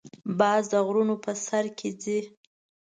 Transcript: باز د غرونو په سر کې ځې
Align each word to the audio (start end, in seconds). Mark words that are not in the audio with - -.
باز 0.39 0.63
د 0.73 0.75
غرونو 0.85 1.15
په 1.23 1.31
سر 1.45 1.65
کې 1.77 1.89
ځې 2.01 2.19